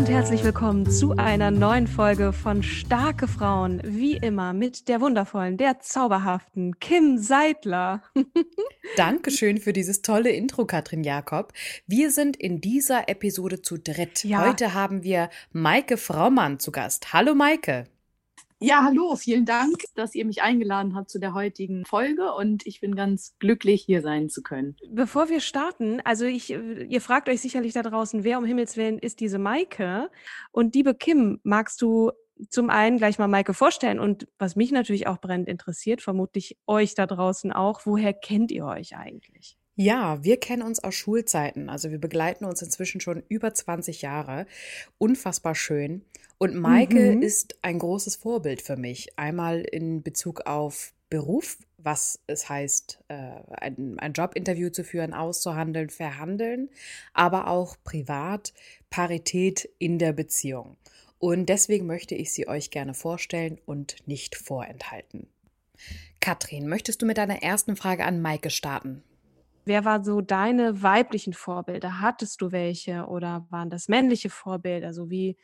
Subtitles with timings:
[0.00, 3.82] Und herzlich willkommen zu einer neuen Folge von Starke Frauen.
[3.84, 8.02] Wie immer mit der wundervollen, der zauberhaften Kim Seidler.
[8.96, 11.52] Dankeschön für dieses tolle Intro, Katrin Jakob.
[11.86, 14.24] Wir sind in dieser Episode zu dritt.
[14.24, 14.48] Ja.
[14.48, 17.12] Heute haben wir Maike Fraumann zu Gast.
[17.12, 17.84] Hallo Maike.
[18.62, 22.80] Ja, hallo, vielen Dank, dass ihr mich eingeladen habt zu der heutigen Folge und ich
[22.80, 24.76] bin ganz glücklich, hier sein zu können.
[24.90, 28.98] Bevor wir starten, also ich, ihr fragt euch sicherlich da draußen, wer um Himmels Willen
[28.98, 30.10] ist diese Maike?
[30.52, 32.12] Und liebe Kim, magst du
[32.50, 36.94] zum einen gleich mal Maike vorstellen und was mich natürlich auch brennend interessiert, vermutlich euch
[36.94, 39.56] da draußen auch, woher kennt ihr euch eigentlich?
[39.76, 41.70] Ja, wir kennen uns aus Schulzeiten.
[41.70, 44.46] Also wir begleiten uns inzwischen schon über 20 Jahre.
[44.98, 46.04] Unfassbar schön.
[46.38, 47.22] Und Maike mhm.
[47.22, 49.18] ist ein großes Vorbild für mich.
[49.18, 53.14] Einmal in Bezug auf Beruf, was es heißt, äh,
[53.50, 56.70] ein, ein Jobinterview zu führen, auszuhandeln, verhandeln,
[57.12, 58.54] aber auch privat,
[58.90, 60.76] Parität in der Beziehung.
[61.18, 65.26] Und deswegen möchte ich sie euch gerne vorstellen und nicht vorenthalten.
[66.20, 69.02] Katrin, möchtest du mit deiner ersten Frage an Maike starten?
[69.64, 72.00] Wer war so deine weiblichen Vorbilder?
[72.00, 74.88] Hattest du welche oder waren das männliche Vorbilder?
[74.88, 75.36] Also wie,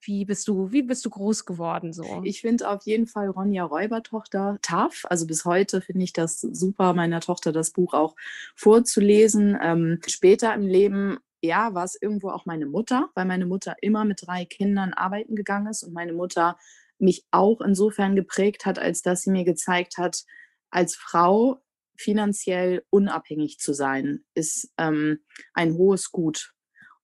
[0.00, 2.22] wie bist du, wie bist du groß geworden so?
[2.24, 5.04] Ich finde auf jeden Fall Ronja Räubertochter tough.
[5.08, 8.14] Also bis heute finde ich das super, meiner Tochter das Buch auch
[8.54, 9.58] vorzulesen.
[9.62, 14.04] Ähm, später im Leben ja, war es irgendwo auch meine Mutter, weil meine Mutter immer
[14.04, 16.56] mit drei Kindern arbeiten gegangen ist und meine Mutter
[16.98, 20.24] mich auch insofern geprägt hat, als dass sie mir gezeigt hat,
[20.70, 21.60] als Frau
[21.96, 25.20] finanziell unabhängig zu sein, ist ähm,
[25.52, 26.52] ein hohes Gut.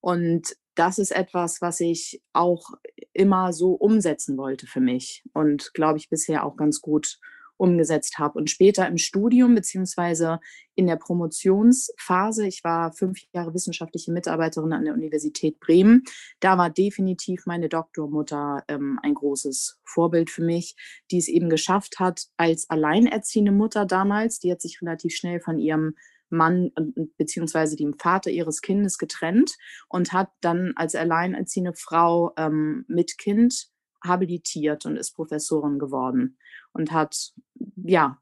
[0.00, 2.70] Und das ist etwas, was ich auch
[3.12, 7.18] immer so umsetzen wollte für mich und glaube ich bisher auch ganz gut
[7.60, 8.38] umgesetzt habe.
[8.38, 10.40] Und später im Studium beziehungsweise
[10.74, 16.04] in der Promotionsphase, ich war fünf Jahre wissenschaftliche Mitarbeiterin an der Universität Bremen,
[16.40, 20.74] da war definitiv meine Doktormutter ähm, ein großes Vorbild für mich,
[21.10, 25.58] die es eben geschafft hat, als alleinerziehende Mutter damals, die hat sich relativ schnell von
[25.58, 25.94] ihrem
[26.30, 26.70] Mann
[27.18, 29.56] beziehungsweise dem Vater ihres Kindes getrennt
[29.88, 33.68] und hat dann als alleinerziehende Frau ähm, mit Kind
[34.02, 36.38] habilitiert und ist Professorin geworden
[36.72, 37.32] und hat
[37.76, 38.18] ja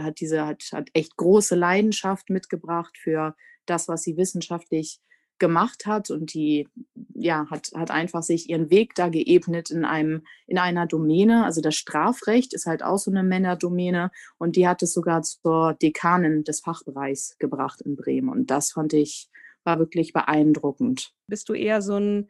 [0.00, 3.34] hat diese hat, hat echt große Leidenschaft mitgebracht für
[3.66, 5.00] das, was sie wissenschaftlich
[5.38, 6.68] gemacht hat und die
[7.14, 11.44] ja hat, hat einfach sich ihren Weg da geebnet in einem in einer Domäne.
[11.44, 15.74] Also das Strafrecht ist halt auch so eine Männerdomäne und die hat es sogar zur
[15.74, 19.28] Dekanin des Fachbereichs gebracht in Bremen und das fand ich
[19.64, 21.12] war wirklich beeindruckend.
[21.26, 22.28] Bist du eher so ein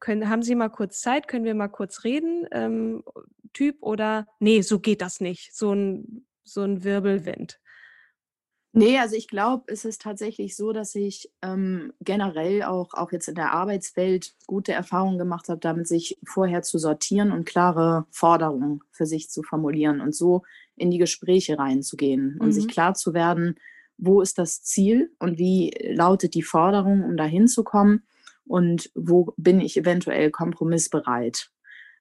[0.00, 1.28] können, haben Sie mal kurz Zeit?
[1.28, 2.46] Können wir mal kurz reden?
[2.52, 3.02] Ähm,
[3.52, 5.54] typ oder nee, so geht das nicht.
[5.54, 7.58] So ein, so ein Wirbelwind.
[8.74, 13.28] Nee, also ich glaube, es ist tatsächlich so, dass ich ähm, generell auch, auch jetzt
[13.28, 18.80] in der Arbeitswelt gute Erfahrungen gemacht habe, damit sich vorher zu sortieren und klare Forderungen
[18.90, 20.42] für sich zu formulieren und so
[20.74, 22.52] in die Gespräche reinzugehen und mhm.
[22.52, 23.56] sich klar zu werden,
[23.98, 28.04] wo ist das Ziel und wie lautet die Forderung, um da hinzukommen
[28.46, 31.50] und wo bin ich eventuell kompromissbereit.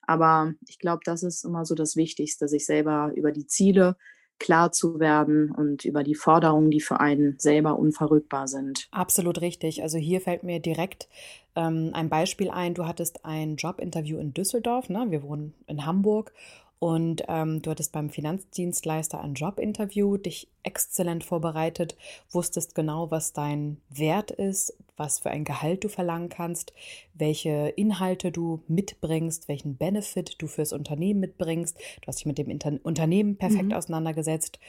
[0.08, 3.96] Aber ich glaube, das ist immer so das Wichtigste, sich selber über die Ziele
[4.40, 8.88] klar zu werden und über die Forderungen, die für einen selber unverrückbar sind.
[8.90, 9.84] Absolut richtig.
[9.84, 11.08] Also hier fällt mir direkt
[11.56, 12.74] ähm, ein Beispiel ein.
[12.74, 14.90] Du hattest ein Jobinterview in Düsseldorf.
[14.90, 15.06] Ne?
[15.10, 16.34] Wir wohnen in Hamburg
[16.80, 21.96] und ähm, du hattest beim Finanzdienstleister ein Jobinterview, dich exzellent vorbereitet,
[22.32, 26.74] wusstest genau, was dein Wert ist, was für ein Gehalt du verlangen kannst,
[27.16, 31.76] welche Inhalte du mitbringst, welchen Benefit du fürs Unternehmen mitbringst.
[32.02, 33.74] Du hast dich mit dem Inter Unternehmen perfekt mhm.
[33.74, 34.60] auseinandergesetzt.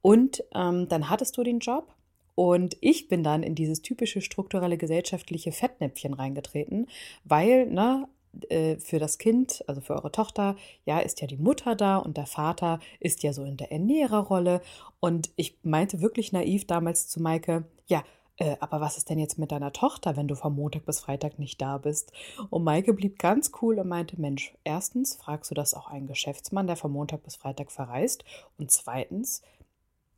[0.00, 1.92] Und ähm, dann hattest du den Job.
[2.36, 6.86] Und ich bin dann in dieses typische strukturelle gesellschaftliche Fettnäpfchen reingetreten,
[7.24, 8.06] weil, ne,
[8.48, 10.54] äh, für das Kind, also für eure Tochter,
[10.86, 14.62] ja, ist ja die Mutter da und der Vater ist ja so in der Ernährerrolle.
[15.00, 18.04] Und ich meinte wirklich naiv damals zu Maike, ja,
[18.40, 21.38] äh, aber was ist denn jetzt mit deiner Tochter, wenn du vom Montag bis Freitag
[21.38, 22.10] nicht da bist?
[22.48, 26.66] Und Maike blieb ganz cool und meinte, Mensch, erstens fragst du das auch einen Geschäftsmann,
[26.66, 28.24] der vom Montag bis Freitag verreist.
[28.58, 29.42] Und zweitens,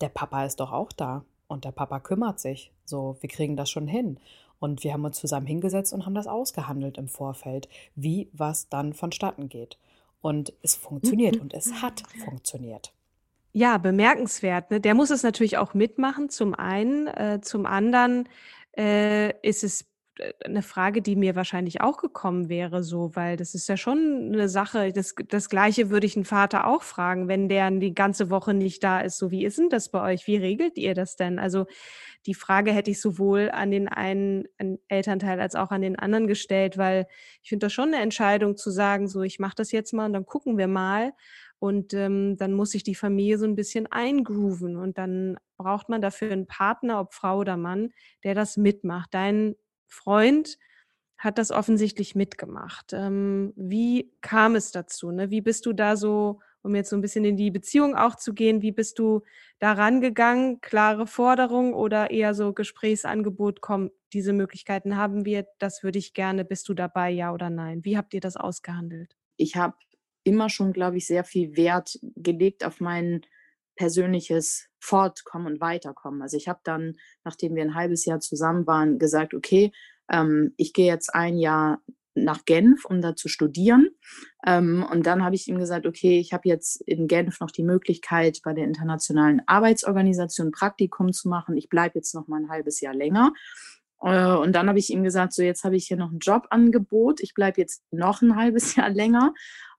[0.01, 1.25] der Papa ist doch auch da.
[1.49, 2.71] Und der Papa kümmert sich.
[2.85, 4.21] So, wir kriegen das schon hin.
[4.61, 8.93] Und wir haben uns zusammen hingesetzt und haben das ausgehandelt im Vorfeld, wie was dann
[8.93, 9.79] vonstatten geht.
[10.21, 12.93] Und es funktioniert und es hat funktioniert.
[13.52, 14.70] Ja, bemerkenswert.
[14.70, 14.81] Ne?
[14.81, 17.06] Der muss es natürlich auch mitmachen, zum einen.
[17.06, 18.28] Äh, zum anderen
[18.76, 19.93] äh, ist es
[20.44, 24.31] eine äh, Frage, die mir wahrscheinlich auch gekommen wäre, so, weil das ist ja schon
[24.32, 24.93] eine Sache.
[24.93, 28.82] Das, das Gleiche würde ich einen Vater auch fragen, wenn der die ganze Woche nicht
[28.84, 29.19] da ist.
[29.19, 30.26] So, wie ist denn das bei euch?
[30.26, 31.38] Wie regelt ihr das denn?
[31.38, 31.66] Also,
[32.26, 36.28] die Frage hätte ich sowohl an den einen an Elternteil als auch an den anderen
[36.28, 37.06] gestellt, weil
[37.43, 40.12] ich finde das schon eine Entscheidung zu sagen, so, ich mache das jetzt mal und
[40.12, 41.12] dann gucken wir mal.
[41.62, 44.75] Und ähm, dann muss sich die Familie so ein bisschen eingrooven.
[44.76, 47.91] Und dann braucht man dafür einen Partner, ob Frau oder Mann,
[48.25, 49.14] der das mitmacht.
[49.14, 49.55] Dein
[49.87, 50.59] Freund
[51.19, 52.93] hat das offensichtlich mitgemacht.
[52.93, 55.12] Ähm, wie kam es dazu?
[55.12, 55.31] Ne?
[55.31, 58.35] Wie bist du da so, um jetzt so ein bisschen in die Beziehung auch zu
[58.35, 59.23] gehen, wie bist du
[59.61, 60.61] da rangegangen?
[60.62, 66.44] Klare Forderung oder eher so Gesprächsangebot, komm, diese Möglichkeiten haben wir, das würde ich gerne,
[66.44, 67.85] bist du dabei, ja oder nein?
[67.85, 69.14] Wie habt ihr das ausgehandelt?
[69.37, 69.76] Ich habe
[70.25, 73.23] immer schon, glaube ich, sehr viel Wert gelegt auf mein
[73.77, 76.23] persönliches Fortkommen und Weiterkommen.
[76.23, 79.73] Also ich habe dann, nachdem wir ein halbes Jahr zusammen waren, gesagt, okay,
[80.11, 81.81] ähm, ich gehe jetzt ein Jahr
[82.15, 83.89] nach Genf, um da zu studieren.
[84.47, 87.63] Ähm, und dann habe ich ihm gesagt, okay, ich habe jetzt in Genf noch die
[87.63, 91.57] Möglichkeit, bei der Internationalen Arbeitsorganisation Praktikum zu machen.
[91.57, 93.33] Ich bleibe jetzt noch mal ein halbes Jahr länger.
[94.03, 97.21] Äh, und dann habe ich ihm gesagt, so jetzt habe ich hier noch ein Jobangebot.
[97.21, 99.33] Ich bleibe jetzt noch ein halbes Jahr länger.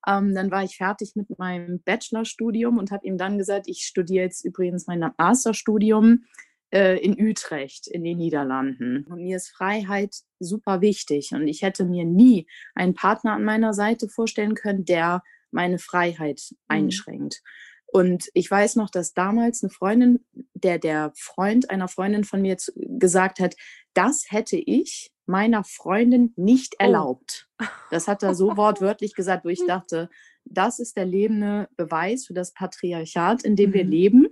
[0.08, 4.26] Ähm, dann war ich fertig mit meinem Bachelorstudium und habe ihm dann gesagt, ich studiere
[4.26, 6.26] jetzt übrigens mein Masterstudium
[6.74, 9.06] äh, in Utrecht in den Niederlanden.
[9.10, 11.32] Und mir ist Freiheit super wichtig.
[11.34, 15.22] Und ich hätte mir nie einen Partner an meiner Seite vorstellen können, der
[15.52, 16.58] meine Freiheit mhm.
[16.68, 17.42] einschränkt.
[17.86, 20.26] Und ich weiß noch, dass damals eine Freundin,
[20.56, 23.56] der der Freund einer Freundin von mir gesagt hat,
[23.94, 26.84] das hätte ich meiner Freundin nicht oh.
[26.84, 27.48] erlaubt.
[27.62, 27.66] Oh.
[27.92, 30.10] Das hat er so wortwörtlich gesagt, wo ich dachte,
[30.46, 33.74] das ist der lebende Beweis für das Patriarchat, in dem mhm.
[33.74, 34.28] wir leben.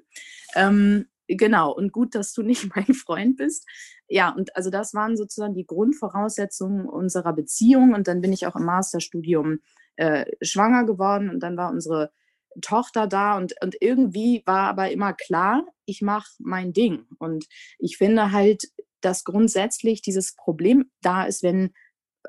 [0.55, 3.67] Ähm, genau, und gut, dass du nicht mein Freund bist.
[4.07, 7.93] Ja, und also das waren sozusagen die Grundvoraussetzungen unserer Beziehung.
[7.93, 9.59] Und dann bin ich auch im Masterstudium
[9.95, 12.11] äh, schwanger geworden und dann war unsere
[12.59, 17.05] Tochter da und, und irgendwie war aber immer klar, ich mache mein Ding.
[17.17, 17.45] Und
[17.79, 18.63] ich finde halt,
[19.01, 21.73] dass grundsätzlich dieses Problem da ist, wenn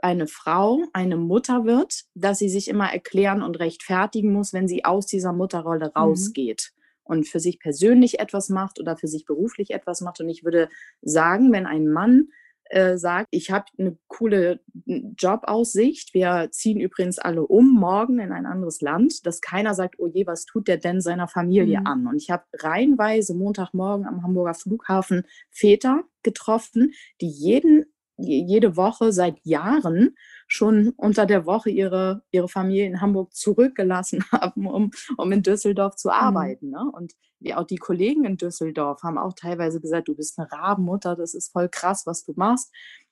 [0.00, 4.84] eine Frau eine Mutter wird, dass sie sich immer erklären und rechtfertigen muss, wenn sie
[4.84, 6.00] aus dieser Mutterrolle mhm.
[6.00, 6.82] rausgeht mhm.
[7.04, 10.20] und für sich persönlich etwas macht oder für sich beruflich etwas macht.
[10.20, 10.68] Und ich würde
[11.02, 12.28] sagen, wenn ein Mann
[12.72, 18.46] äh, sagt, ich habe eine coole Jobaussicht, wir ziehen übrigens alle um morgen in ein
[18.46, 21.86] anderes Land, dass keiner sagt, oh je, was tut der denn seiner Familie mhm.
[21.86, 22.06] an?
[22.06, 27.84] Und ich habe reihenweise Montagmorgen am Hamburger Flughafen Väter getroffen, die jeden
[28.16, 30.14] jede Woche seit Jahren
[30.52, 35.96] schon unter der Woche ihre, ihre Familie in Hamburg zurückgelassen haben, um, um in Düsseldorf
[35.96, 36.14] zu mhm.
[36.14, 36.66] arbeiten.
[36.66, 36.72] Mhm.
[36.72, 36.90] Ne?
[36.92, 41.16] Und die, auch die Kollegen in Düsseldorf haben auch teilweise gesagt, du bist eine Rabenmutter,
[41.16, 42.70] das ist voll krass, was du machst.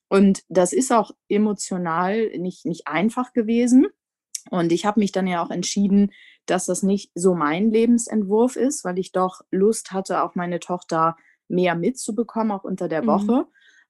[0.08, 3.86] Und das ist auch emotional nicht, nicht einfach gewesen.
[4.50, 6.10] Und ich habe mich dann ja auch entschieden,
[6.44, 11.16] dass das nicht so mein Lebensentwurf ist, weil ich doch Lust hatte, auch meine Tochter
[11.48, 13.06] mehr mitzubekommen, auch unter der mhm.
[13.06, 13.46] Woche.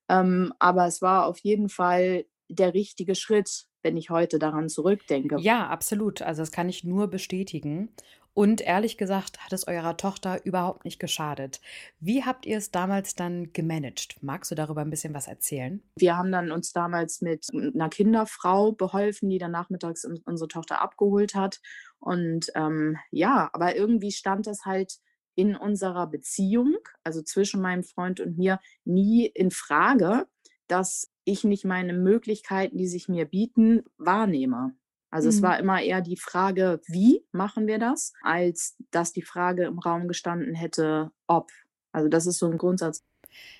[0.08, 5.38] Ähm, aber es war auf jeden Fall der richtige Schritt, wenn ich heute daran zurückdenke.
[5.40, 6.22] Ja, absolut.
[6.22, 7.90] Also das kann ich nur bestätigen.
[8.32, 11.60] Und ehrlich gesagt hat es eurer Tochter überhaupt nicht geschadet.
[11.98, 14.22] Wie habt ihr es damals dann gemanagt?
[14.22, 15.82] Magst du darüber ein bisschen was erzählen?
[15.96, 21.34] Wir haben dann uns damals mit einer Kinderfrau beholfen, die dann nachmittags unsere Tochter abgeholt
[21.34, 21.60] hat.
[21.98, 24.98] Und ähm, ja, aber irgendwie stand das halt
[25.34, 30.26] in unserer Beziehung, also zwischen meinem Freund und mir, nie in Frage,
[30.66, 34.74] dass ich nicht meine Möglichkeiten, die sich mir bieten, wahrnehme.
[35.10, 35.34] Also mhm.
[35.34, 39.78] es war immer eher die Frage, wie machen wir das, als dass die Frage im
[39.78, 41.50] Raum gestanden hätte, ob.
[41.92, 43.04] Also das ist so ein Grundsatz.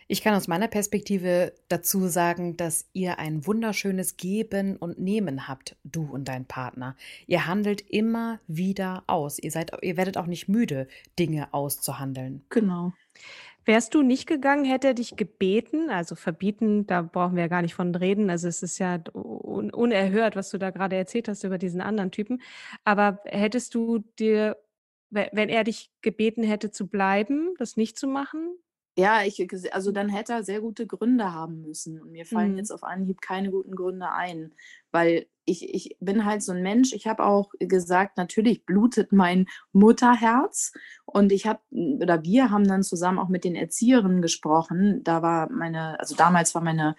[0.09, 5.77] Ich kann aus meiner Perspektive dazu sagen, dass ihr ein wunderschönes Geben und Nehmen habt,
[5.85, 6.97] du und dein Partner.
[7.27, 9.39] Ihr handelt immer wieder aus.
[9.39, 10.89] Ihr seid, ihr werdet auch nicht müde,
[11.19, 12.45] Dinge auszuhandeln.
[12.49, 12.93] Genau.
[13.67, 17.63] Wärst du nicht gegangen, hätte er dich gebeten, also verbieten, da brauchen wir ja gar
[17.63, 18.31] nicht von reden.
[18.31, 22.11] Also es ist ja un unerhört, was du da gerade erzählt hast über diesen anderen
[22.11, 22.41] Typen.
[22.85, 24.57] Aber hättest du dir,
[25.11, 28.57] wenn er dich gebeten hätte zu bleiben, das nicht zu machen?
[28.99, 29.41] Ja, ich
[29.73, 32.01] also dann hätte er sehr gute Gründe haben müssen.
[32.03, 32.59] Und mir fallen Mhm.
[32.59, 34.55] jetzt auf Anhieb keine guten Gründe ein,
[34.91, 39.47] weil ich ich bin halt so ein Mensch, ich habe auch gesagt, natürlich blutet mein
[39.73, 40.73] Mutterherz
[41.05, 45.03] und ich habe oder wir haben dann zusammen auch mit den Erzieherinnen gesprochen.
[45.05, 46.97] Da war meine also damals war meine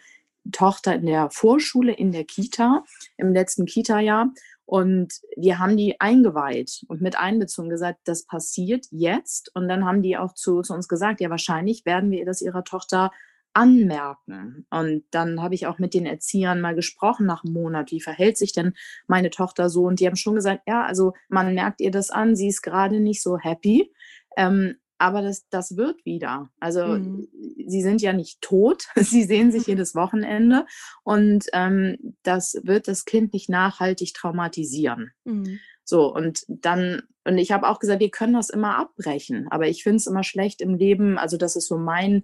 [0.51, 2.83] Tochter in der Vorschule, in der Kita,
[3.17, 4.31] im letzten Kita-Jahr
[4.71, 9.53] und wir haben die eingeweiht und mit einbezogen gesagt, das passiert jetzt.
[9.53, 12.63] Und dann haben die auch zu, zu uns gesagt, ja, wahrscheinlich werden wir das ihrer
[12.63, 13.11] Tochter
[13.53, 14.65] anmerken.
[14.69, 18.37] Und dann habe ich auch mit den Erziehern mal gesprochen nach einem Monat, wie verhält
[18.37, 18.73] sich denn
[19.07, 19.83] meine Tochter so?
[19.83, 22.99] Und die haben schon gesagt, ja, also man merkt ihr das an, sie ist gerade
[22.99, 23.91] nicht so happy.
[24.37, 26.49] Ähm, aber das, das wird wieder.
[26.59, 27.27] Also Mhm.
[27.65, 30.65] sie sind ja nicht tot, sie sehen sich jedes Wochenende
[31.03, 35.11] und ähm, das wird das Kind nicht nachhaltig traumatisieren.
[35.25, 35.59] Mhm.
[35.83, 39.83] So, und dann, und ich habe auch gesagt, wir können das immer abbrechen, aber ich
[39.83, 42.23] finde es immer schlecht im Leben, also das ist so mein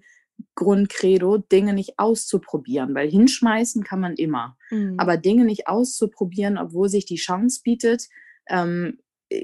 [0.55, 4.57] Grundcredo, Dinge nicht auszuprobieren, weil hinschmeißen kann man immer.
[4.69, 4.95] Mhm.
[4.97, 8.07] Aber Dinge nicht auszuprobieren, obwohl sich die Chance bietet,
[8.49, 8.99] ähm,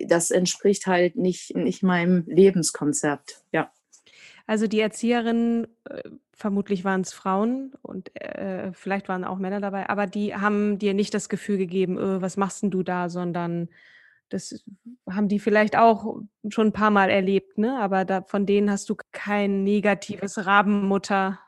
[0.08, 3.44] das entspricht halt nicht, nicht meinem Lebenskonzept.
[3.52, 3.72] Ja.
[4.48, 9.90] Also die Erzieherinnen, äh, vermutlich waren es Frauen und äh, vielleicht waren auch Männer dabei,
[9.90, 13.70] aber die haben dir nicht das Gefühl gegeben, äh, was machst denn du da, sondern
[14.34, 14.66] das
[15.10, 16.18] haben die vielleicht auch
[16.50, 17.78] schon ein paar Mal erlebt, ne?
[17.80, 21.40] Aber da, von denen hast du kein negatives Rabenmutter.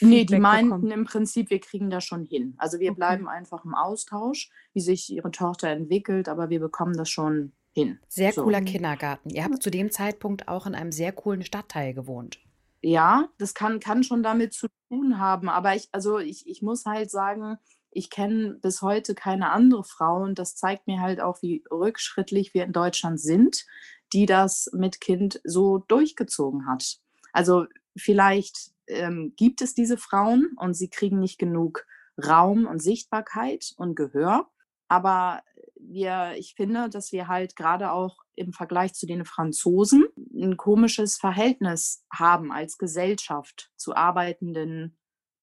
[0.00, 0.90] Nee, die meinten bekommen.
[0.90, 2.54] im Prinzip, wir kriegen das schon hin.
[2.58, 2.96] Also wir Okay.
[2.96, 7.98] bleiben einfach im Austausch, wie sich ihre Tochter entwickelt, aber wir bekommen das schon hin.
[8.08, 8.42] Sehr So.
[8.42, 8.62] cooler.
[8.62, 9.30] Kindergarten.
[9.30, 12.40] Ihr habt zu dem Zeitpunkt auch in einem sehr coolen Stadtteil gewohnt.
[12.82, 16.84] Ja, das kann, kann schon damit zu tun haben, aber ich, also ich, ich muss
[16.86, 17.58] halt sagen,
[17.90, 22.54] ich kenne bis heute keine andere Frau und das zeigt mir halt auch, wie rückschrittlich
[22.54, 23.66] wir in Deutschland sind,
[24.12, 26.98] die das mit Kind so durchgezogen hat.
[27.32, 27.66] Also
[27.96, 31.86] vielleicht ähm, gibt es diese Frauen und sie kriegen nicht genug
[32.22, 34.50] Raum und Sichtbarkeit und Gehör,
[34.88, 35.42] aber
[35.76, 41.16] wir, ich finde, dass wir halt gerade auch im Vergleich zu den Franzosen ein komisches
[41.16, 44.98] Verhältnis haben als Gesellschaft zu arbeitenden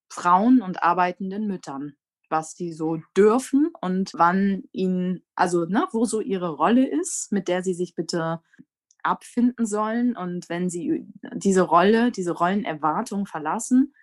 [0.10, 1.96] Frauen und arbeitenden Müttern,
[2.30, 7.48] was die so dürfen und wann ihnen, also ne, wo so ihre Rolle ist, mit
[7.48, 8.42] der sie sich bitte
[9.04, 13.94] abfinden sollen und wenn sie diese Rolle, diese Rollenerwartung verlassen,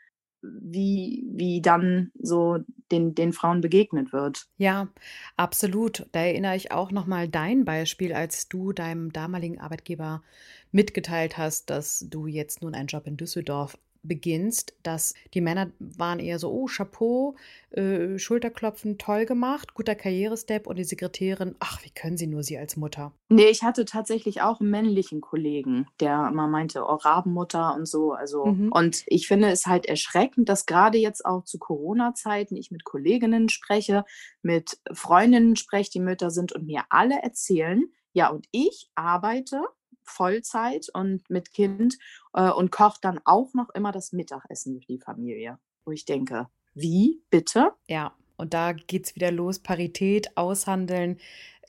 [0.43, 2.59] wie, wie dann so
[2.91, 4.47] den, den Frauen begegnet wird.
[4.59, 4.89] Ja,
[5.37, 6.07] absolut.
[6.13, 10.23] Da erinnere ich auch nochmal dein Beispiel, als du deinem damaligen Arbeitgeber
[10.71, 16.19] mitgeteilt hast, dass du jetzt nun einen Job in Düsseldorf beginnst, dass die Männer waren
[16.21, 17.35] eher so, oh, Chapeau,
[17.71, 22.59] äh, Schulterklopfen, toll gemacht, guter Karrierestep und die Sekretärin, ach, wie können sie nur sie
[22.59, 23.13] als Mutter?
[23.29, 28.13] Nee, ich hatte tatsächlich auch einen männlichen Kollegen, der immer meinte, oh, Rabenmutter und so.
[28.13, 28.71] Also, Mhm.
[28.73, 33.49] und ich finde es halt erschreckend, dass gerade jetzt auch zu Corona-Zeiten ich mit Kolleginnen
[33.49, 34.05] spreche,
[34.43, 37.83] mit Freundinnen spreche, die Mütter sind und mir alle erzählen,
[38.13, 39.63] ja, und ich arbeite
[40.05, 41.99] Vollzeit und mit Kind
[42.33, 45.59] äh, und koche dann auch noch immer das Mittagessen für die Familie.
[45.85, 47.73] Wo ich denke, wie bitte?
[47.89, 51.19] Ja, und da geht's wieder los, Parität, aushandeln,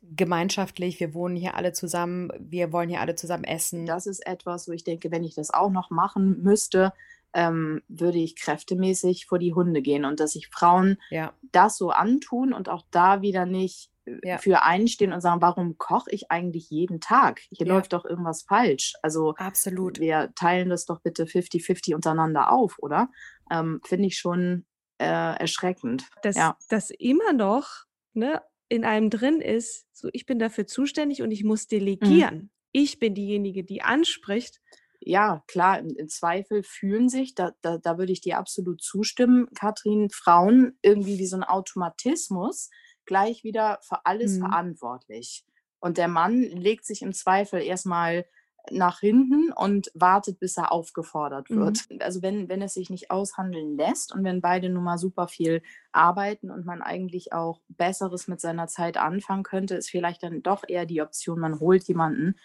[0.01, 3.85] gemeinschaftlich, wir wohnen hier alle zusammen, wir wollen hier alle zusammen essen.
[3.85, 6.93] Das ist etwas, wo ich denke, wenn ich das auch noch machen müsste,
[7.33, 11.89] ähm, würde ich kräftemäßig vor die Hunde gehen und dass sich Frauen Ja, das so
[11.89, 13.89] antun und auch da wieder nicht
[14.23, 14.37] Ja.
[14.37, 17.41] für einstehen und sagen, warum koche ich eigentlich jeden Tag?
[17.49, 17.73] Hier Ja.
[17.73, 18.93] läuft doch irgendwas falsch.
[19.01, 19.99] Also absolut.
[19.99, 23.09] wir teilen das doch bitte 50-50 untereinander auf, oder?
[23.51, 24.65] Ähm, Finde ich schon
[24.99, 25.05] äh,
[25.39, 26.07] erschreckend.
[26.21, 26.57] dass Ja.
[26.69, 27.67] das immer noch
[28.13, 31.47] ne, in einem drin ist, so ich bin dafür zuständig und ich Mhm.
[31.49, 32.51] muss delegieren.
[32.71, 34.61] Ich bin diejenige, die anspricht.
[35.01, 39.47] Ja, klar, im, im Zweifel fühlen sich, da, da, da würde ich dir absolut zustimmen,
[39.53, 42.69] Katrin, Frauen irgendwie wie so ein Automatismus
[43.05, 44.37] gleich wieder für alles Mhm.
[44.37, 45.45] verantwortlich.
[45.79, 48.25] Und der Mann legt sich im Zweifel erstmal
[48.71, 51.55] nach hinten und wartet, bis er aufgefordert Mhm.
[51.55, 51.85] wird.
[51.99, 55.61] Also wenn, wenn es sich nicht aushandeln lässt und wenn beide nun mal super viel
[55.91, 60.63] arbeiten und man eigentlich auch Besseres mit seiner Zeit anfangen könnte, ist vielleicht dann doch
[60.67, 62.37] eher die Option, man holt jemanden,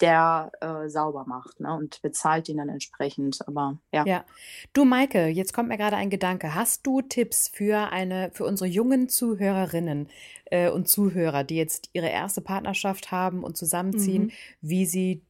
[0.00, 1.74] der äh, sauber macht ne?
[1.74, 3.38] und bezahlt ihn dann entsprechend.
[3.46, 4.04] Aber ja.
[4.06, 4.24] Ja.
[4.72, 6.54] Du, Maike, jetzt kommt mir gerade ein Gedanke.
[6.54, 10.08] Hast du Tipps für eine, für unsere jungen Zuhörerinnen
[10.46, 14.32] äh, und Zuhörer, die jetzt ihre erste Partnerschaft haben und zusammenziehen, Mhm.
[14.60, 15.22] wie sie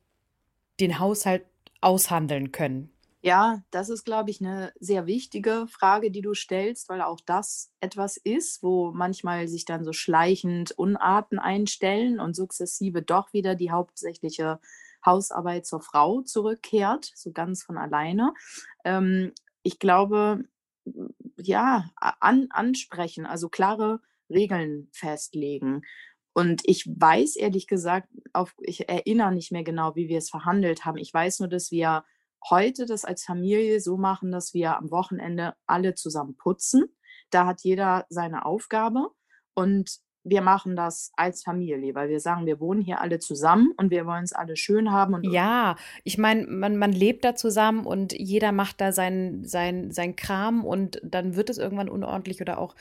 [0.81, 1.45] den Haushalt
[1.81, 2.91] aushandeln können?
[3.27, 7.73] Ja, das ist, glaube ich, eine sehr wichtige Frage, die du stellst, weil auch das
[7.81, 13.73] etwas ist, wo manchmal sich dann so schleichend Unarten einstellen und sukzessive doch wieder die
[13.73, 14.61] hauptsächliche
[15.05, 18.33] Hausarbeit zur Frau zurückkehrt, so ganz von alleine.
[18.85, 19.33] Ähm,
[19.65, 20.45] ich glaube,
[21.37, 25.83] ja, an, ansprechen, also klare Regeln festlegen.
[26.33, 30.85] Und ich weiß ehrlich gesagt, auf, ich erinnere nicht mehr genau, wie wir es verhandelt
[30.85, 30.99] haben.
[30.99, 32.05] Ich weiß nur, dass wir
[32.49, 36.85] heute das als Familie so machen, dass wir am Wochenende alle zusammen putzen.
[37.31, 39.11] Da hat jeder seine Aufgabe
[39.55, 43.91] und wir machen das als Familie, weil wir sagen, wir wohnen hier alle zusammen und
[43.91, 47.87] wir wollen es alle schön haben und Ja, ich meine, man, man lebt da zusammen
[47.87, 52.59] und jeder macht da sein, sein, sein Kram und dann wird es irgendwann unordentlich oder
[52.59, 52.75] auch,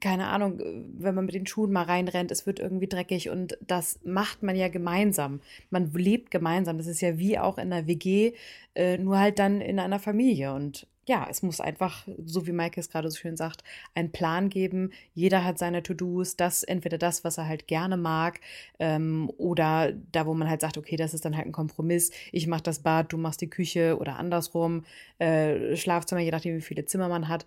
[0.00, 0.60] keine Ahnung,
[0.98, 4.54] wenn man mit den Schuhen mal reinrennt, es wird irgendwie dreckig und das macht man
[4.54, 5.40] ja gemeinsam.
[5.70, 6.76] Man lebt gemeinsam.
[6.76, 8.34] Das ist ja wie auch in einer WG,
[8.74, 12.80] äh, nur halt dann in einer Familie und ja, es muss einfach, so wie Maike
[12.80, 13.62] es gerade so schön sagt,
[13.94, 14.90] einen Plan geben.
[15.12, 18.40] Jeder hat seine To-Dos, das entweder das, was er halt gerne mag,
[18.78, 22.10] ähm, oder da, wo man halt sagt, okay, das ist dann halt ein Kompromiss.
[22.32, 24.84] Ich mache das Bad, du machst die Küche oder andersrum,
[25.18, 27.44] äh, Schlafzimmer, je nachdem, wie viele Zimmer man hat.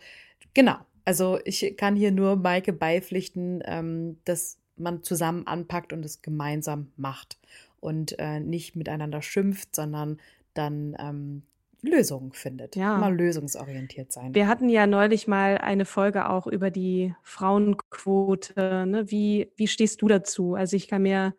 [0.54, 0.78] Genau.
[1.06, 6.92] Also ich kann hier nur Maike beipflichten, ähm, dass man zusammen anpackt und es gemeinsam
[6.98, 7.40] macht
[7.80, 10.20] und äh, nicht miteinander schimpft, sondern
[10.54, 11.44] dann ähm,
[11.88, 12.76] Lösungen findet.
[12.76, 12.98] Ja.
[12.98, 14.34] Mal lösungsorientiert sein.
[14.36, 18.86] Wir hatten ja neulich mal eine Folge auch über die Frauenquote.
[18.86, 19.10] Ne?
[19.10, 20.56] Wie, wie stehst du dazu?
[20.56, 21.36] Also ich kann mir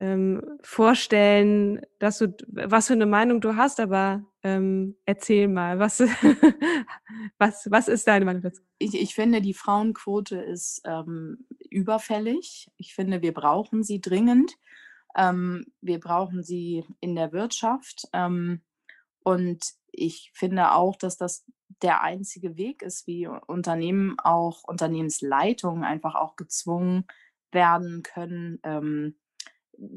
[0.00, 6.00] ähm, vorstellen, dass du, was für eine Meinung du hast, aber ähm, erzähl mal, was,
[7.38, 8.62] was, was ist deine Meinung dazu?
[8.78, 12.70] ich, ich finde, die Frauenquote ist ähm, überfällig.
[12.76, 14.52] Ich finde, wir brauchen sie dringend.
[15.16, 18.08] Ähm, wir brauchen sie in der Wirtschaft.
[19.24, 21.44] Und ich finde auch, dass das
[21.82, 27.06] der einzige Weg ist, wie Unternehmen auch, Unternehmensleitungen einfach auch gezwungen
[27.50, 29.16] werden können, ähm,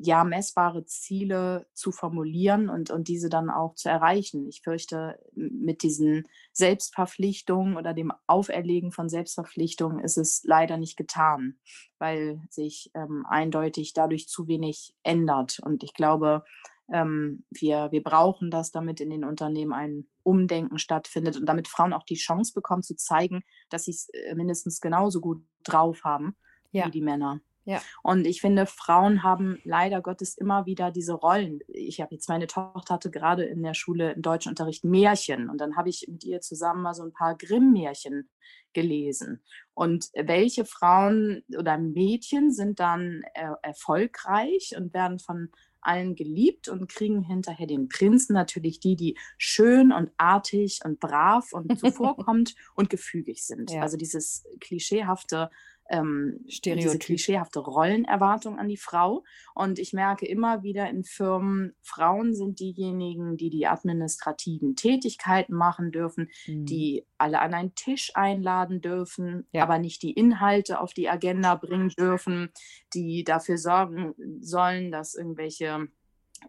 [0.01, 4.47] ja, messbare Ziele zu formulieren und, und diese dann auch zu erreichen.
[4.47, 11.59] Ich fürchte, mit diesen Selbstverpflichtungen oder dem Auferlegen von Selbstverpflichtungen ist es leider nicht getan,
[11.99, 15.59] weil sich ähm, eindeutig dadurch zu wenig ändert.
[15.59, 16.43] Und ich glaube,
[16.91, 21.93] ähm, wir, wir brauchen das, damit in den Unternehmen ein Umdenken stattfindet und damit Frauen
[21.93, 26.35] auch die Chance bekommen zu zeigen, dass sie es äh, mindestens genauso gut drauf haben
[26.71, 26.85] Ja.
[26.85, 27.41] wie die Männer.
[27.65, 27.81] Ja.
[28.01, 31.59] Und ich finde, Frauen haben leider Gottes immer wieder diese Rollen.
[31.67, 35.75] Ich habe jetzt meine Tochter hatte gerade in der Schule im Deutschunterricht Märchen und dann
[35.75, 38.29] habe ich mit ihr zusammen mal so ein paar Grimm-Märchen
[38.71, 39.43] gelesen.
[39.73, 45.49] Und welche Frauen oder Mädchen sind dann äh, erfolgreich und werden von
[45.81, 51.53] allen geliebt und kriegen hinterher den Prinzen natürlich die, die schön und artig und brav
[51.53, 53.71] und zuvorkommt und gefügig sind.
[53.71, 53.81] Ja.
[53.81, 55.49] Also dieses klischeehafte
[55.89, 59.23] ähm, diese klischeehafte Rollenerwartung an die Frau.
[59.53, 65.91] Und ich merke immer wieder in Firmen, Frauen sind diejenigen, die die administrativen Tätigkeiten machen
[65.91, 66.65] dürfen, Mhm.
[66.65, 69.63] die alle an einen Tisch einladen dürfen, Ja.
[69.63, 72.49] aber nicht die Inhalte auf die Agenda bringen dürfen,
[72.93, 75.87] die dafür sorgen sollen, dass irgendwelche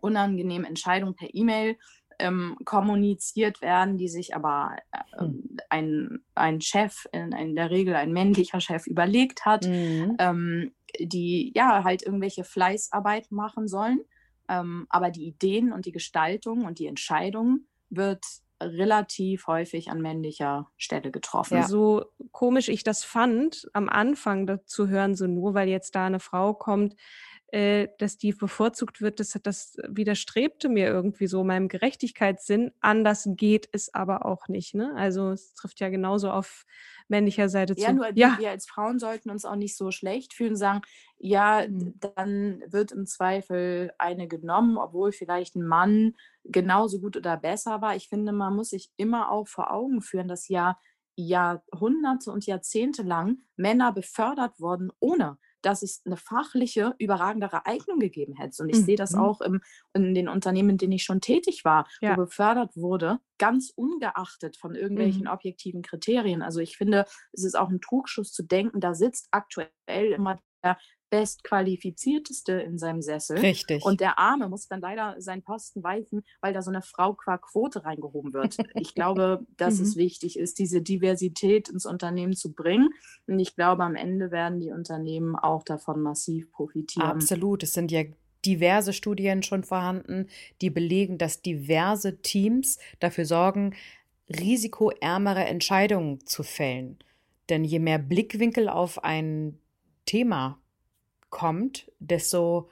[0.01, 1.77] unangenehmen Entscheidungen per E-Mail
[2.19, 5.57] ähm, kommuniziert werden, die sich aber äh, Hm.
[5.71, 10.17] ein, ein Chef, in, in der Regel ein männlicher Chef, überlegt hat, Mhm.
[10.19, 14.01] ähm, die ja halt irgendwelche Fleißarbeit machen sollen.
[14.49, 18.25] Ähm, aber die Ideen und die Gestaltung und die Entscheidung wird
[18.61, 21.59] relativ häufig an männlicher Stelle getroffen.
[21.59, 21.63] Ja.
[21.69, 26.19] So komisch ich das fand, am Anfang zu hören, so nur weil jetzt da eine
[26.21, 26.97] Frau kommt,
[27.49, 32.73] äh, dass die bevorzugt wird, das, das widerstrebte mir irgendwie so meinem Gerechtigkeitssinn.
[32.81, 34.75] Anders geht es aber auch nicht.
[34.75, 34.95] Ne?
[34.97, 36.65] Also es trifft ja genauso auf
[37.09, 37.93] männlicher Seite Ja, zu.
[37.93, 40.83] nur wir, wir als Frauen sollten uns auch nicht so schlecht fühlen, sagen,
[41.19, 41.95] ja, Mhm.
[42.01, 47.95] dann wird im Zweifel eine genommen, obwohl vielleicht ein Mann genauso gut oder besser war.
[47.97, 50.79] Ich finde, man muss sich immer auch vor Augen führen, dass ja
[51.17, 58.35] Jahrhunderte und Jahrzehnte lang Männer befördert wurden, ohne dass es eine fachliche, überragendere Eignung gegeben
[58.35, 58.63] hätte.
[58.63, 59.19] Und ich sehe das Mhm.
[59.21, 59.61] auch im,
[59.95, 62.13] in den Unternehmen, in denen ich schon tätig war, Ja.
[62.13, 65.31] wo befördert wurde, ganz ungeachtet von irgendwelchen Mhm.
[65.33, 66.43] objektiven Kriterien.
[66.43, 69.71] Also ich finde, es ist auch ein Trugschluss zu denken, da sitzt aktuell
[70.13, 70.77] immer der
[71.11, 73.39] Bestqualifizierteste in seinem Sessel.
[73.39, 73.83] Richtig.
[73.85, 77.39] Und der Arme muss dann leider seinen Posten weichen, weil da so eine Frau qua
[77.39, 78.57] Quote reingehoben wird.
[78.75, 80.01] Ich glaube, dass es Mhm.
[80.01, 82.91] wichtig ist, diese Diversität ins Unternehmen zu bringen.
[83.27, 87.07] Und ich glaube, am Ende werden die Unternehmen auch davon massiv profitieren.
[87.07, 87.63] Absolut.
[87.63, 88.03] Es sind ja
[88.45, 90.29] diverse Studien schon vorhanden,
[90.61, 93.75] die belegen, dass diverse Teams dafür sorgen,
[94.29, 96.99] risikoärmere Entscheidungen zu fällen.
[97.49, 99.59] Denn je mehr Blickwinkel auf ein
[100.05, 100.61] Thema
[101.31, 102.69] kommt, desto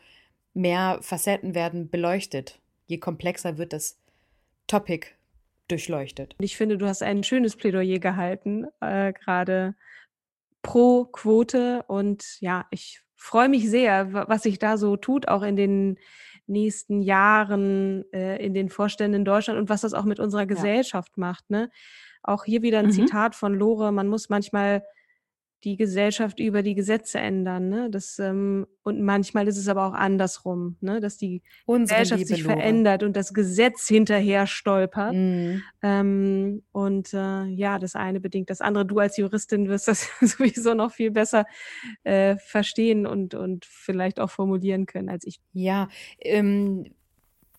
[0.54, 2.60] mehr Facetten werden beleuchtet.
[2.86, 3.98] Je komplexer wird das
[4.66, 5.06] Topic
[5.68, 6.34] durchleuchtet.
[6.38, 9.74] Ich finde, du hast ein schönes Plädoyer gehalten, äh, gerade
[10.62, 11.84] pro Quote.
[11.88, 15.98] Und ja, ich freue mich sehr, wa- was sich da so tut, auch in den
[16.46, 21.16] nächsten Jahren äh, in den Vorständen in Deutschland und was das auch mit unserer Gesellschaft
[21.18, 21.50] macht.
[21.50, 21.70] Ne?
[22.22, 22.90] Auch hier wieder ein Mhm.
[22.92, 24.82] Zitat von Lore, man muss manchmal
[25.64, 27.68] die Gesellschaft über die Gesetze ändern.
[27.68, 27.90] Ne?
[27.90, 31.00] Das, ähm, und manchmal ist es aber auch andersrum, ne?
[31.00, 32.56] dass die Unsere Gesellschaft liebe sich Lore.
[32.56, 35.14] verändert und das Gesetz hinterher stolpert.
[35.14, 35.62] Mhm.
[35.82, 38.86] Ähm, und äh, ja, das eine bedingt das andere.
[38.86, 41.46] Du als Juristin wirst das sowieso noch viel besser
[42.04, 45.40] äh, verstehen und, und vielleicht auch formulieren können als ich.
[45.52, 45.88] Ja,
[46.20, 46.84] ähm,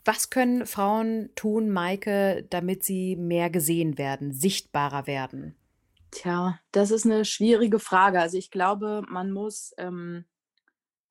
[0.06, 5.56] was können Frauen tun, Maike, damit sie mehr gesehen werden, sichtbarer werden?
[6.12, 8.20] Tja, das ist eine schwierige Frage.
[8.20, 10.26] Also ich glaube, man muss ähm,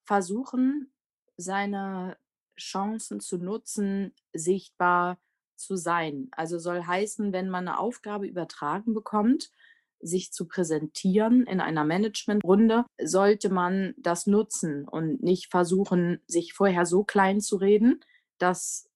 [0.05, 0.93] versuchen,
[1.37, 2.17] seine
[2.59, 5.19] Chancen zu nutzen, sichtbar
[5.57, 6.29] zu sein.
[6.33, 9.51] Also soll heißen, wenn man eine Aufgabe übertragen bekommt,
[10.01, 16.87] sich zu präsentieren in einer Managementrunde, sollte man das nutzen und nicht versuchen, sich vorher
[16.87, 18.01] so klein zu reden,
[18.39, 18.89] dass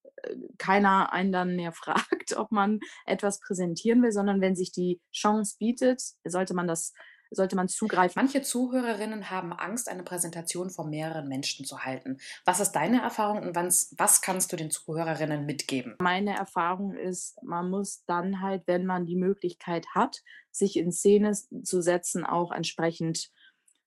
[0.59, 5.57] keiner einen dann mehr fragt, ob man etwas präsentieren will, sondern wenn sich die Chance
[5.59, 6.93] bietet, sollte man das,
[7.31, 8.15] sollte man zugreifen.
[8.17, 12.19] Manche Zuhörerinnen haben Angst, eine Präsentation vor mehreren Menschen zu halten.
[12.45, 15.97] Was ist deine Erfahrung und was, was kannst du den Zuhörerinnen mitgeben?
[16.01, 21.33] Meine Erfahrung ist, man muss dann halt, wenn man die Möglichkeit hat, sich in Szene
[21.63, 23.31] zu setzen, auch entsprechend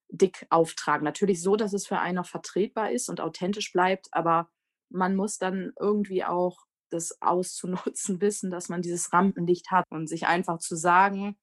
[0.09, 1.03] dick auftragen.
[1.03, 4.47] Natürlich so, dass es für einen auch vertretbar ist und authentisch bleibt, aber
[4.89, 10.27] man muss dann irgendwie auch das auszunutzen wissen, dass man dieses Rampenlicht hat und sich
[10.27, 11.37] einfach zu sagen,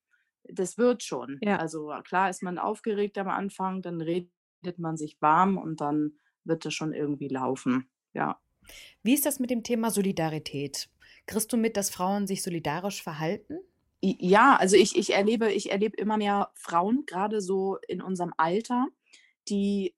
[0.45, 1.39] das wird schon.
[1.43, 1.57] Ja.
[1.57, 6.65] Also klar ist man aufgeregt am Anfang, dann redet man sich warm und dann wird
[6.67, 7.91] es schon irgendwie laufen.
[8.15, 8.41] Ja.
[9.03, 10.89] Wie ist das mit dem Thema Solidarität?
[11.27, 13.59] Kriegst du mit, dass Frauen sich solidarisch verhalten?
[14.03, 18.87] Ja, also ich, ich erlebe, ich erlebe immer mehr Frauen, gerade so in unserem Alter,
[19.49, 19.95] die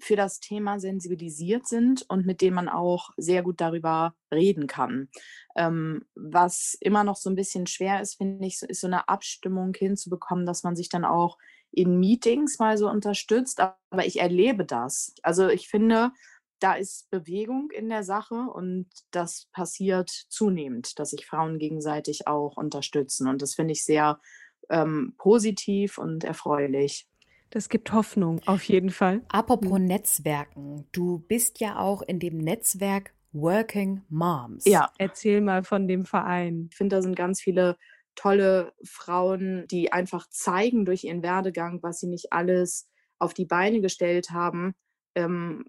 [0.00, 5.08] für das Thema sensibilisiert sind und mit denen man auch sehr gut darüber reden kann.
[5.56, 9.74] Ähm, was immer noch so ein bisschen schwer ist, finde ich, ist so eine Abstimmung
[9.74, 11.38] hinzubekommen, dass man sich dann auch
[11.72, 13.60] in Meetings mal so unterstützt.
[13.60, 15.14] Aber ich erlebe das.
[15.22, 16.12] Also ich finde,
[16.60, 22.56] da ist Bewegung in der Sache und das passiert zunehmend, dass sich Frauen gegenseitig auch
[22.56, 23.28] unterstützen.
[23.28, 24.20] Und das finde ich sehr
[24.68, 27.08] ähm, positiv und erfreulich.
[27.50, 29.22] Das gibt Hoffnung, auf jeden Fall.
[29.28, 29.86] Apropos Mhm.
[29.86, 34.64] Netzwerken, du bist ja auch in dem Netzwerk Working Moms.
[34.66, 36.68] Ja, Erzähl mal von dem Verein.
[36.70, 37.76] ich finde, da sind ganz viele
[38.14, 43.80] tolle Frauen, die einfach zeigen durch ihren Werdegang, was sie nicht alles auf die Beine
[43.80, 44.74] gestellt haben,
[45.14, 45.64] ähm,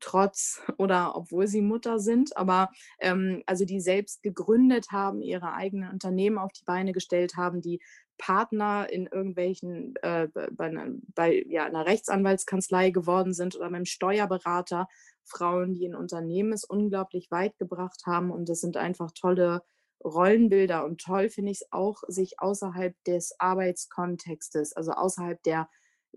[0.00, 5.90] trotz oder obwohl sie Mutter sind, aber ähm, also die selbst gegründet haben, ihre eigenen
[5.90, 7.80] Unternehmen auf die Beine gestellt haben, die
[8.18, 14.86] Partner in irgendwelchen, äh, bei, einer, bei ja, einer Rechtsanwaltskanzlei geworden sind oder beim Steuerberater,
[15.24, 18.30] Frauen, die ein Unternehmen es unglaublich weit gebracht haben.
[18.30, 19.62] Und das sind einfach tolle
[20.04, 25.68] Rollenbilder und toll finde ich es auch, sich außerhalb des Arbeitskontextes, also außerhalb der,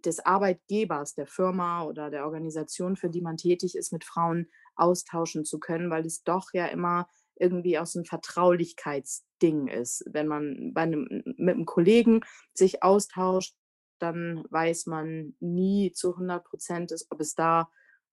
[0.04, 5.46] des Arbeitgebers, der Firma oder der Organisation, für die man tätig ist, mit Frauen austauschen
[5.46, 10.04] zu können, weil es doch ja immer irgendwie auch so ein Vertraulichkeitsding ist.
[10.08, 12.22] Wenn man bei einem, mit einem Kollegen
[12.54, 13.56] sich austauscht,
[14.00, 17.70] dann weiß man nie zu 100 Prozent, ob es da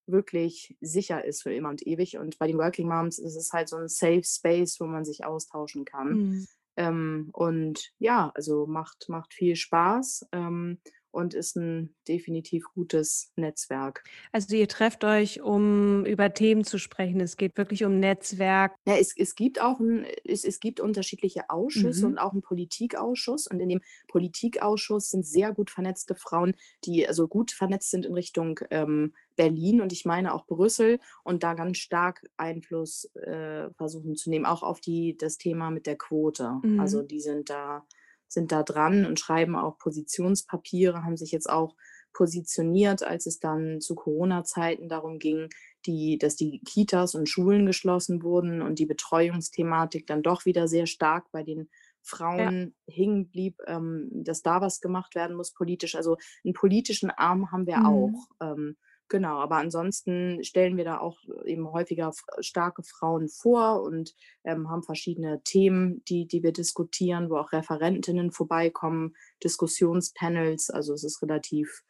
[0.06, 2.18] wirklich sicher ist für immer und ewig.
[2.18, 5.24] Und bei den Working Moms ist es halt so ein Safe Space, wo man sich
[5.24, 6.12] austauschen kann.
[6.12, 6.46] Mhm.
[6.76, 10.26] Ähm, und ja, also macht, macht viel Spaß.
[10.32, 10.80] Ähm,
[11.12, 14.02] und ist ein definitiv gutes Netzwerk.
[14.32, 17.20] Also ihr trefft euch, um über Themen zu sprechen.
[17.20, 18.74] Es geht wirklich um Netzwerk.
[18.86, 22.12] Ja, es, es gibt auch ein, es, es gibt unterschiedliche Ausschüsse mhm.
[22.12, 23.46] und auch einen Politikausschuss.
[23.46, 28.14] Und in dem Politikausschuss sind sehr gut vernetzte Frauen, die also gut vernetzt sind in
[28.14, 34.14] Richtung ähm, Berlin und ich meine auch Brüssel und da ganz stark Einfluss äh, versuchen
[34.16, 36.60] zu nehmen, auch auf die, das Thema mit der Quote.
[36.62, 36.80] Mhm.
[36.80, 37.84] Also die sind da
[38.32, 41.76] sind da dran und schreiben auch Positionspapiere, haben sich jetzt auch
[42.12, 45.48] positioniert, als es dann zu Corona-Zeiten darum ging,
[45.86, 50.86] die, dass die Kitas und Schulen geschlossen wurden und die Betreuungsthematik dann doch wieder sehr
[50.86, 51.68] stark bei den
[52.02, 52.94] Frauen ja.
[52.94, 55.94] hingen blieb, ähm, dass da was gemacht werden muss politisch.
[55.94, 57.86] Also einen politischen Arm haben wir mhm.
[57.86, 58.28] auch.
[58.40, 58.76] Ähm,
[59.12, 64.82] Genau, aber ansonsten stellen wir da auch eben häufiger starke Frauen vor und ähm, haben
[64.82, 70.70] verschiedene Themen, die, die wir diskutieren, wo auch Referentinnen vorbeikommen, Diskussionspanels.
[70.70, 71.82] Also es ist relativ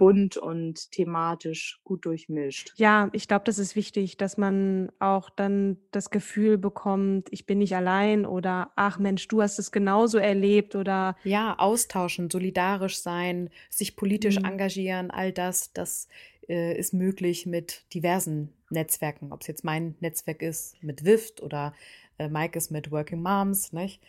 [0.00, 2.72] bunt und thematisch gut durchmischt.
[2.76, 7.58] Ja, ich glaube, das ist wichtig, dass man auch dann das Gefühl bekommt, ich bin
[7.58, 13.50] nicht allein oder ach Mensch, du hast es genauso erlebt oder ja, austauschen, solidarisch sein,
[13.68, 14.46] sich politisch mhm.
[14.46, 16.08] engagieren, all das, das
[16.48, 21.74] äh, ist möglich mit diversen Netzwerken, ob es jetzt mein Netzwerk ist mit WIFT oder
[22.18, 23.72] äh, Mike ist mit Working Moms.
[23.72, 24.00] Nicht?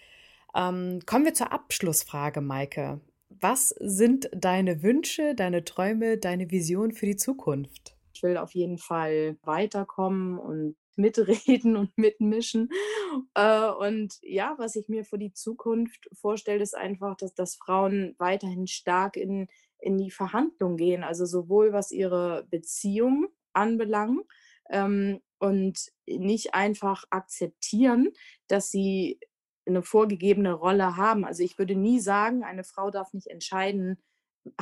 [0.56, 3.00] Ähm, kommen wir zur Abschlussfrage, Maike.
[3.39, 7.96] Was sind deine Wünsche, deine Träume, deine Vision für die Zukunft?
[8.13, 12.70] Ich will auf jeden Fall weiterkommen und mitreden und mitmischen.
[13.34, 18.15] Äh, und ja, was ich mir für die Zukunft vorstelle, ist einfach, dass, dass Frauen
[18.17, 19.48] weiterhin stark in,
[19.82, 24.26] in die Verhandlung gehen, also sowohl was ihre Beziehung anbelangt
[24.70, 28.10] ähm, und nicht einfach akzeptieren,
[28.48, 29.20] dass sie
[29.65, 31.26] eine vorgegebene Rolle haben.
[31.26, 34.02] Also ich würde nie sagen, eine Frau darf nicht entscheiden,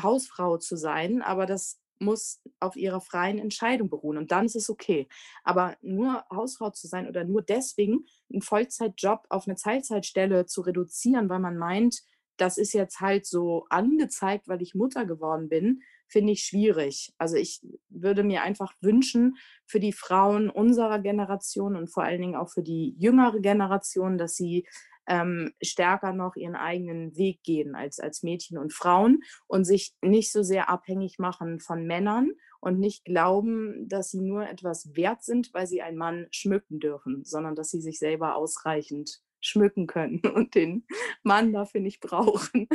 [0.01, 4.69] Hausfrau zu sein, aber das muss auf ihrer freien Entscheidung beruhen und dann ist es
[4.69, 5.08] okay.
[5.43, 11.29] Aber nur Hausfrau zu sein oder nur deswegen einen Vollzeitjob auf eine Teilzeitstelle zu reduzieren,
[11.29, 12.01] weil man meint,
[12.41, 17.13] das ist jetzt halt so angezeigt, weil ich Mutter geworden bin, finde ich schwierig.
[17.17, 22.36] Also ich würde mir einfach wünschen für die Frauen unserer Generation und vor allen Dingen
[22.36, 24.67] auch für die jüngere Generation, dass sie
[25.08, 30.32] ähm, stärker noch ihren eigenen Weg gehen als, als Mädchen und Frauen und sich nicht
[30.32, 35.49] so sehr abhängig machen von Männern und nicht glauben, dass sie nur etwas wert sind,
[35.54, 40.56] weil sie einen Mann schmücken dürfen, sondern dass sie sich selber ausreichend schmücken können und
[40.56, 40.86] den
[41.23, 42.67] Mann dafür nicht brauchen.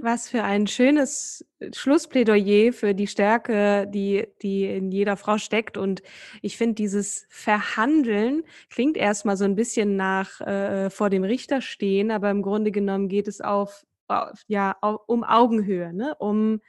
[0.00, 5.76] Was für ein schönes Schlussplädoyer für die Stärke, die, die in jeder Frau steckt.
[5.76, 6.02] Und
[6.40, 12.10] ich finde, dieses Verhandeln klingt erstmal so ein bisschen nach äh, vor dem Richter stehen,
[12.10, 16.14] aber im Grunde genommen geht es auf, auf ja, auf, um Augenhöhe, ne?
[16.18, 16.60] um,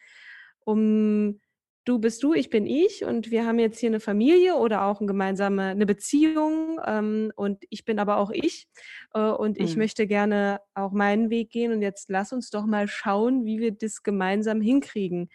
[0.66, 1.40] um
[1.86, 5.00] du bist du, ich bin ich und wir haben jetzt hier eine Familie oder auch
[5.00, 8.68] eine gemeinsame eine Beziehung ähm, und ich bin aber auch ich
[9.14, 9.66] äh, und mhm.
[9.66, 13.60] ich möchte gerne auch meinen Weg gehen und jetzt lass uns doch mal schauen, wie
[13.60, 15.30] wir das gemeinsam hinkriegen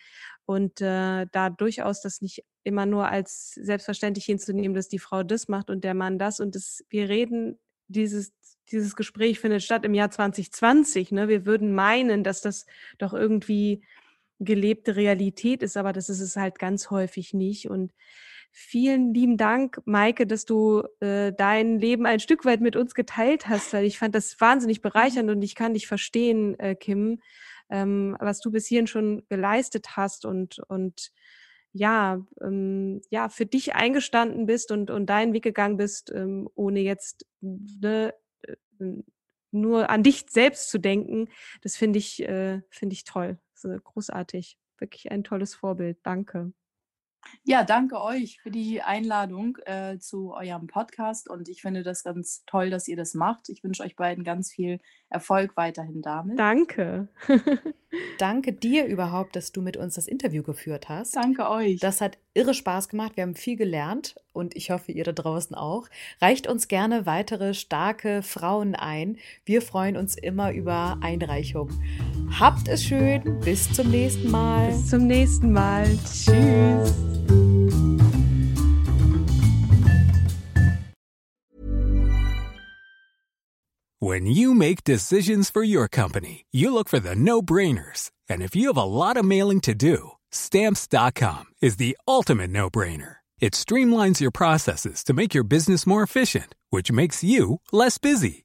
[0.47, 5.49] und äh, da durchaus das nicht immer nur als selbstverständlich hinzunehmen, dass die Frau das
[5.49, 7.59] macht und der Mann das und das wir reden
[7.89, 8.33] dieses
[8.71, 11.13] dieses Gespräch findet statt im Jahr 2020.
[11.13, 11.29] Ne?
[11.29, 12.67] Wir würden meinen, dass das
[12.99, 13.83] doch irgendwie
[14.41, 17.69] gelebte Realität ist, aber das ist es halt ganz häufig nicht.
[17.69, 17.93] Und
[18.53, 23.49] vielen lieben Dank, Maike, dass du äh, dein Leben ein Stück weit mit uns geteilt
[23.49, 27.21] hast, weil ich fand das wahnsinnig bereichernd und ich kann dich verstehen, äh, Kim,
[27.71, 31.11] ähm, was du bis hierhin schon geleistet hast und, und
[31.73, 36.81] ja, ähm, ja, für dich eingestanden bist und, und deinen Weg gegangen bist, ähm, ohne
[36.81, 38.57] jetzt ne, äh,
[39.51, 41.29] nur an dich selbst zu denken,
[41.63, 43.39] das finde ich, äh, finde ich toll.
[43.63, 44.59] Großartig.
[44.79, 45.99] Wirklich ein tolles Vorbild.
[46.03, 46.53] Danke.
[47.45, 52.45] Ja, danke euch für die Einladung äh, zu eurem Podcast und ich finde das ganz
[52.47, 53.49] toll, dass ihr das macht.
[53.49, 56.39] Ich wünsche euch beiden ganz viel Erfolg weiterhin damit.
[56.39, 57.09] Danke.
[58.19, 61.17] danke dir überhaupt, dass du mit uns das Interview geführt hast.
[61.17, 61.81] Danke euch.
[61.81, 63.17] Das hat irre Spaß gemacht.
[63.17, 65.89] Wir haben viel gelernt und ich hoffe, ihr da draußen auch.
[66.21, 69.17] Reicht uns gerne weitere starke Frauen ein.
[69.45, 71.81] Wir freuen uns immer über Einreichungen.
[72.31, 73.41] Habt es schön.
[73.45, 74.69] Bis zum nächsten Mal.
[74.69, 75.87] Bis zum nächsten Mal.
[76.05, 76.95] Tschüss.
[84.01, 88.11] When you make decisions for your company, you look for the no-brainers.
[88.29, 93.17] And if you have a lot of mailing to do, stamps.com is the ultimate no-brainer.
[93.41, 98.45] It streamlines your processes to make your business more efficient, which makes you less busy.